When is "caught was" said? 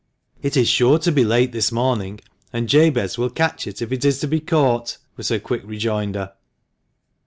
4.39-5.29